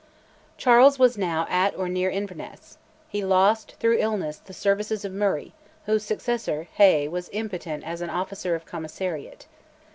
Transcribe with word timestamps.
Charles 0.57 0.97
was 0.97 1.15
now 1.15 1.45
at 1.47 1.77
or 1.77 1.87
near 1.87 2.09
Inverness: 2.09 2.79
he 3.07 3.23
lost, 3.23 3.73
through 3.79 3.99
illness, 3.99 4.37
the 4.37 4.51
services 4.51 5.05
of 5.05 5.11
Murray, 5.13 5.53
whose 5.85 6.01
successor, 6.03 6.67
Hay, 6.73 7.07
was 7.07 7.29
impotent 7.31 7.83
as 7.83 8.01
an 8.01 8.09
officer 8.09 8.55
of 8.55 8.65
Commissariat. 8.65 9.45